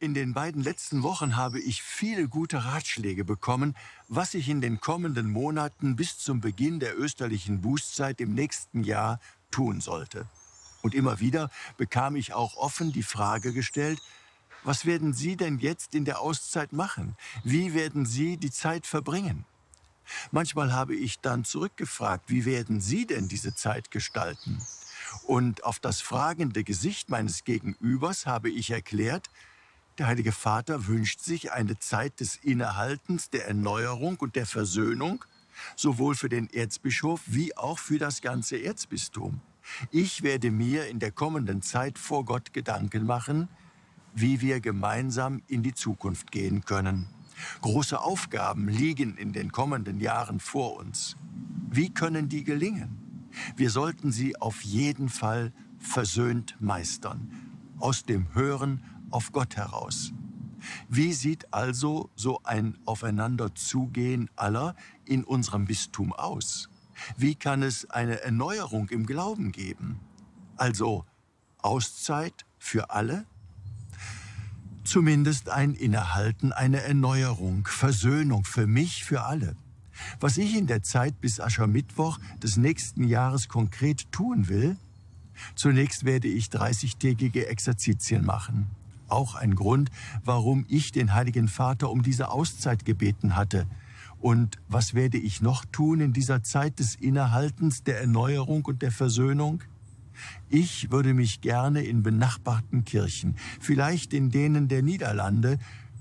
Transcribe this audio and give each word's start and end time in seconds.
In 0.00 0.12
den 0.12 0.34
beiden 0.34 0.62
letzten 0.62 1.02
Wochen 1.02 1.36
habe 1.36 1.60
ich 1.60 1.82
viele 1.82 2.28
gute 2.28 2.64
Ratschläge 2.64 3.24
bekommen, 3.24 3.76
was 4.08 4.34
ich 4.34 4.48
in 4.48 4.60
den 4.60 4.80
kommenden 4.80 5.30
Monaten 5.30 5.94
bis 5.94 6.18
zum 6.18 6.40
Beginn 6.40 6.80
der 6.80 6.98
österlichen 6.98 7.60
Bußzeit 7.60 8.20
im 8.20 8.34
nächsten 8.34 8.82
Jahr 8.82 9.20
tun 9.50 9.80
sollte. 9.80 10.26
Und 10.82 10.94
immer 10.94 11.20
wieder 11.20 11.48
bekam 11.76 12.16
ich 12.16 12.34
auch 12.34 12.56
offen 12.56 12.92
die 12.92 13.04
Frage 13.04 13.52
gestellt, 13.52 14.00
was 14.64 14.84
werden 14.84 15.14
Sie 15.14 15.36
denn 15.36 15.58
jetzt 15.58 15.94
in 15.94 16.04
der 16.04 16.20
Auszeit 16.20 16.72
machen? 16.72 17.16
Wie 17.44 17.72
werden 17.72 18.04
Sie 18.04 18.36
die 18.36 18.50
Zeit 18.50 18.86
verbringen? 18.86 19.44
Manchmal 20.32 20.72
habe 20.72 20.94
ich 20.94 21.20
dann 21.20 21.44
zurückgefragt, 21.44 22.24
wie 22.28 22.44
werden 22.44 22.80
Sie 22.80 23.06
denn 23.06 23.28
diese 23.28 23.54
Zeit 23.54 23.90
gestalten? 23.90 24.60
Und 25.26 25.64
auf 25.64 25.78
das 25.78 26.00
fragende 26.00 26.64
Gesicht 26.64 27.10
meines 27.10 27.44
Gegenübers 27.44 28.26
habe 28.26 28.50
ich 28.50 28.70
erklärt, 28.70 29.30
der 29.98 30.08
Heilige 30.08 30.32
Vater 30.32 30.86
wünscht 30.86 31.20
sich 31.20 31.52
eine 31.52 31.78
Zeit 31.78 32.18
des 32.20 32.36
Innehaltens, 32.36 33.30
der 33.30 33.46
Erneuerung 33.46 34.16
und 34.16 34.34
der 34.34 34.46
Versöhnung, 34.46 35.24
sowohl 35.76 36.16
für 36.16 36.28
den 36.28 36.50
Erzbischof 36.50 37.20
wie 37.26 37.56
auch 37.56 37.78
für 37.78 37.98
das 37.98 38.20
ganze 38.20 38.60
Erzbistum. 38.60 39.40
Ich 39.90 40.22
werde 40.22 40.50
mir 40.50 40.88
in 40.88 40.98
der 40.98 41.12
kommenden 41.12 41.62
Zeit 41.62 41.98
vor 41.98 42.24
Gott 42.24 42.52
Gedanken 42.52 43.06
machen, 43.06 43.48
wie 44.14 44.40
wir 44.40 44.60
gemeinsam 44.60 45.42
in 45.46 45.62
die 45.62 45.74
Zukunft 45.74 46.32
gehen 46.32 46.64
können. 46.64 47.08
Große 47.60 48.00
Aufgaben 48.00 48.68
liegen 48.68 49.16
in 49.16 49.32
den 49.32 49.52
kommenden 49.52 50.00
Jahren 50.00 50.40
vor 50.40 50.76
uns. 50.76 51.16
Wie 51.70 51.92
können 51.92 52.28
die 52.28 52.44
gelingen? 52.44 53.30
Wir 53.56 53.70
sollten 53.70 54.12
sie 54.12 54.36
auf 54.36 54.62
jeden 54.62 55.08
Fall 55.08 55.52
versöhnt 55.78 56.56
meistern, 56.60 57.30
aus 57.78 58.04
dem 58.04 58.32
Hören 58.34 58.82
auf 59.10 59.32
Gott 59.32 59.56
heraus. 59.56 60.12
Wie 60.88 61.12
sieht 61.12 61.52
also 61.52 62.10
so 62.16 62.40
ein 62.44 62.78
Aufeinanderzugehen 62.86 64.30
aller 64.36 64.74
in 65.04 65.24
unserem 65.24 65.66
Bistum 65.66 66.12
aus? 66.12 66.68
Wie 67.16 67.34
kann 67.34 67.62
es 67.62 67.90
eine 67.90 68.20
Erneuerung 68.20 68.88
im 68.88 69.06
Glauben 69.06 69.52
geben? 69.52 70.00
Also 70.56 71.04
Auszeit 71.58 72.46
für 72.58 72.90
alle? 72.90 73.26
Zumindest 74.84 75.48
ein 75.48 75.74
Innehalten, 75.74 76.52
eine 76.52 76.82
Erneuerung, 76.82 77.66
Versöhnung 77.66 78.44
für 78.44 78.66
mich, 78.66 79.04
für 79.04 79.22
alle. 79.22 79.56
Was 80.20 80.36
ich 80.36 80.56
in 80.56 80.66
der 80.66 80.82
Zeit 80.82 81.20
bis 81.20 81.40
Aschermittwoch 81.40 82.18
des 82.42 82.56
nächsten 82.56 83.04
Jahres 83.04 83.48
konkret 83.48 84.10
tun 84.12 84.48
will, 84.48 84.76
zunächst 85.54 86.04
werde 86.04 86.28
ich 86.28 86.46
30-tägige 86.46 87.46
Exerzitien 87.46 88.24
machen. 88.24 88.70
Auch 89.14 89.36
ein 89.36 89.54
Grund, 89.54 89.92
warum 90.24 90.66
ich 90.68 90.90
den 90.90 91.14
Heiligen 91.14 91.46
Vater 91.46 91.88
um 91.88 92.02
diese 92.02 92.32
Auszeit 92.32 92.84
gebeten 92.84 93.36
hatte. 93.36 93.68
Und 94.20 94.58
was 94.68 94.92
werde 94.94 95.18
ich 95.18 95.40
noch 95.40 95.64
tun 95.66 96.00
in 96.00 96.12
dieser 96.12 96.42
Zeit 96.42 96.80
des 96.80 96.96
Innehaltens, 96.96 97.84
der 97.84 98.00
Erneuerung 98.00 98.64
und 98.64 98.82
der 98.82 98.90
Versöhnung? 98.90 99.62
Ich 100.50 100.90
würde 100.90 101.14
mich 101.14 101.40
gerne 101.42 101.84
in 101.84 102.02
benachbarten 102.02 102.84
Kirchen, 102.84 103.36
vielleicht 103.60 104.12
in 104.14 104.30
denen 104.30 104.66
der 104.66 104.82
Niederlande, 104.82 105.58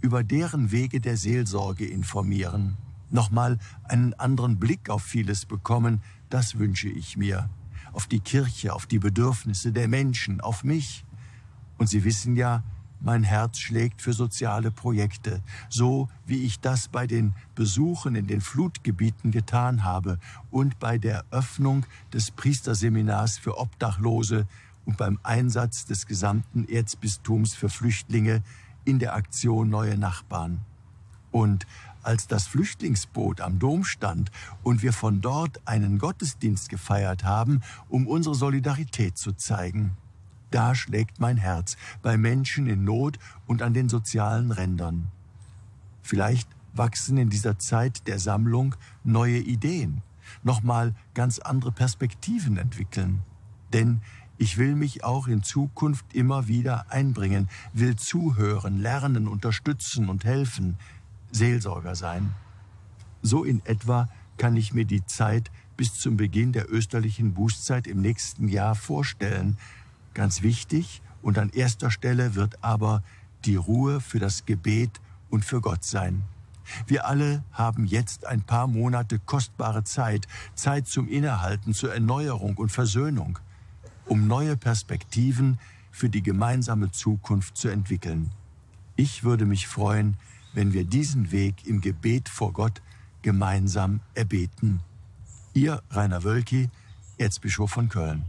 über 0.00 0.24
deren 0.24 0.72
Wege 0.72 1.00
der 1.00 1.16
Seelsorge 1.16 1.86
informieren. 1.86 2.76
Nochmal 3.10 3.58
einen 3.84 4.14
anderen 4.14 4.58
Blick 4.58 4.90
auf 4.90 5.04
vieles 5.04 5.46
bekommen, 5.46 6.02
das 6.28 6.58
wünsche 6.58 6.88
ich 6.88 7.16
mir. 7.16 7.48
Auf 7.92 8.08
die 8.08 8.20
Kirche, 8.20 8.74
auf 8.74 8.86
die 8.86 8.98
Bedürfnisse 8.98 9.70
der 9.70 9.86
Menschen, 9.86 10.40
auf 10.40 10.64
mich. 10.64 11.04
Und 11.78 11.88
Sie 11.88 12.02
wissen 12.02 12.34
ja, 12.34 12.64
mein 13.00 13.22
Herz 13.22 13.58
schlägt 13.58 14.02
für 14.02 14.12
soziale 14.12 14.70
Projekte, 14.70 15.42
so 15.68 16.08
wie 16.26 16.44
ich 16.44 16.60
das 16.60 16.88
bei 16.88 17.06
den 17.06 17.34
Besuchen 17.54 18.14
in 18.14 18.26
den 18.26 18.40
Flutgebieten 18.40 19.30
getan 19.30 19.84
habe 19.84 20.18
und 20.50 20.78
bei 20.78 20.98
der 20.98 21.24
Öffnung 21.30 21.86
des 22.12 22.30
Priesterseminars 22.30 23.38
für 23.38 23.58
Obdachlose 23.58 24.46
und 24.84 24.96
beim 24.96 25.18
Einsatz 25.22 25.84
des 25.84 26.06
gesamten 26.06 26.68
Erzbistums 26.68 27.54
für 27.54 27.68
Flüchtlinge 27.68 28.42
in 28.84 28.98
der 28.98 29.14
Aktion 29.14 29.68
Neue 29.68 29.98
Nachbarn. 29.98 30.60
Und 31.32 31.66
als 32.02 32.28
das 32.28 32.46
Flüchtlingsboot 32.46 33.40
am 33.40 33.58
Dom 33.58 33.84
stand 33.84 34.30
und 34.62 34.82
wir 34.82 34.92
von 34.92 35.20
dort 35.20 35.60
einen 35.66 35.98
Gottesdienst 35.98 36.68
gefeiert 36.68 37.24
haben, 37.24 37.62
um 37.88 38.06
unsere 38.06 38.36
Solidarität 38.36 39.18
zu 39.18 39.32
zeigen. 39.32 39.96
Da 40.50 40.74
schlägt 40.74 41.20
mein 41.20 41.36
Herz 41.36 41.76
bei 42.02 42.16
Menschen 42.16 42.66
in 42.66 42.84
Not 42.84 43.18
und 43.46 43.62
an 43.62 43.74
den 43.74 43.88
sozialen 43.88 44.52
Rändern. 44.52 45.08
Vielleicht 46.02 46.48
wachsen 46.72 47.16
in 47.16 47.30
dieser 47.30 47.58
Zeit 47.58 48.06
der 48.06 48.18
Sammlung 48.18 48.74
neue 49.02 49.38
Ideen, 49.38 50.02
nochmal 50.42 50.94
ganz 51.14 51.38
andere 51.38 51.72
Perspektiven 51.72 52.58
entwickeln. 52.58 53.22
Denn 53.72 54.02
ich 54.38 54.58
will 54.58 54.74
mich 54.74 55.02
auch 55.02 55.28
in 55.28 55.42
Zukunft 55.42 56.14
immer 56.14 56.46
wieder 56.46 56.90
einbringen, 56.90 57.48
will 57.72 57.96
zuhören, 57.96 58.78
lernen, 58.78 59.28
unterstützen 59.28 60.08
und 60.08 60.24
helfen, 60.24 60.76
Seelsorger 61.32 61.94
sein. 61.94 62.34
So 63.22 63.44
in 63.44 63.64
etwa 63.64 64.08
kann 64.36 64.56
ich 64.56 64.74
mir 64.74 64.84
die 64.84 65.04
Zeit 65.06 65.50
bis 65.76 65.94
zum 65.94 66.16
Beginn 66.16 66.52
der 66.52 66.70
österlichen 66.70 67.34
Bußzeit 67.34 67.86
im 67.86 68.00
nächsten 68.00 68.48
Jahr 68.48 68.74
vorstellen, 68.74 69.56
Ganz 70.16 70.40
wichtig 70.40 71.02
und 71.20 71.36
an 71.36 71.50
erster 71.50 71.90
Stelle 71.90 72.34
wird 72.34 72.64
aber 72.64 73.02
die 73.44 73.56
Ruhe 73.56 74.00
für 74.00 74.18
das 74.18 74.46
Gebet 74.46 75.02
und 75.28 75.44
für 75.44 75.60
Gott 75.60 75.84
sein. 75.84 76.22
Wir 76.86 77.04
alle 77.06 77.44
haben 77.52 77.84
jetzt 77.84 78.24
ein 78.26 78.40
paar 78.40 78.66
Monate 78.66 79.18
kostbare 79.18 79.84
Zeit, 79.84 80.26
Zeit 80.54 80.88
zum 80.88 81.06
Innehalten, 81.06 81.74
zur 81.74 81.92
Erneuerung 81.92 82.56
und 82.56 82.72
Versöhnung, 82.72 83.38
um 84.06 84.26
neue 84.26 84.56
Perspektiven 84.56 85.58
für 85.90 86.08
die 86.08 86.22
gemeinsame 86.22 86.90
Zukunft 86.92 87.58
zu 87.58 87.68
entwickeln. 87.68 88.30
Ich 88.96 89.22
würde 89.22 89.44
mich 89.44 89.68
freuen, 89.68 90.16
wenn 90.54 90.72
wir 90.72 90.84
diesen 90.84 91.30
Weg 91.30 91.66
im 91.66 91.82
Gebet 91.82 92.30
vor 92.30 92.54
Gott 92.54 92.80
gemeinsam 93.20 94.00
erbeten. 94.14 94.80
Ihr 95.52 95.82
Rainer 95.90 96.24
Wölki, 96.24 96.70
Erzbischof 97.18 97.70
von 97.70 97.90
Köln. 97.90 98.24